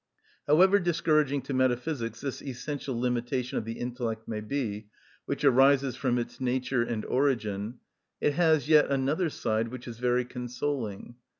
However 0.47 0.79
discouraging 0.79 1.43
to 1.43 1.53
metaphysics 1.53 2.21
this 2.21 2.41
essential 2.41 2.99
limitation 2.99 3.59
of 3.59 3.65
the 3.65 3.73
intellect 3.77 4.27
may 4.27 4.39
be, 4.41 4.87
which 5.27 5.43
arises 5.45 5.95
from 5.95 6.17
its 6.17 6.41
nature 6.41 6.81
and 6.81 7.05
origin, 7.05 7.77
it 8.19 8.33
has 8.33 8.67
yet 8.67 8.89
another 8.89 9.29
side 9.29 9.67
which 9.67 9.87
is 9.87 9.99
very 9.99 10.25
consoling. 10.25 11.17